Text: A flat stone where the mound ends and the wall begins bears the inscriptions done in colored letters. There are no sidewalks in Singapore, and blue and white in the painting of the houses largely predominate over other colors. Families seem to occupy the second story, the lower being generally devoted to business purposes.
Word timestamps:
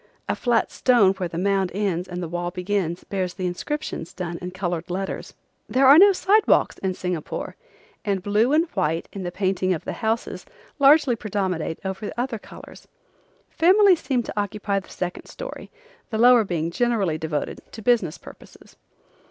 A 0.27 0.35
flat 0.35 0.71
stone 0.71 1.13
where 1.13 1.29
the 1.29 1.37
mound 1.37 1.71
ends 1.75 2.07
and 2.07 2.23
the 2.23 2.27
wall 2.27 2.49
begins 2.49 3.03
bears 3.03 3.35
the 3.35 3.45
inscriptions 3.45 4.15
done 4.15 4.39
in 4.41 4.49
colored 4.49 4.89
letters. 4.89 5.35
There 5.69 5.85
are 5.85 5.99
no 5.99 6.11
sidewalks 6.11 6.79
in 6.79 6.95
Singapore, 6.95 7.55
and 8.03 8.23
blue 8.23 8.51
and 8.51 8.65
white 8.73 9.07
in 9.13 9.21
the 9.21 9.31
painting 9.31 9.75
of 9.75 9.85
the 9.85 9.93
houses 9.93 10.43
largely 10.79 11.15
predominate 11.15 11.77
over 11.85 12.11
other 12.17 12.39
colors. 12.39 12.87
Families 13.51 13.99
seem 14.01 14.23
to 14.23 14.33
occupy 14.35 14.79
the 14.79 14.89
second 14.89 15.27
story, 15.27 15.69
the 16.09 16.17
lower 16.17 16.43
being 16.43 16.71
generally 16.71 17.19
devoted 17.19 17.61
to 17.71 17.83
business 17.83 18.17
purposes. 18.17 18.77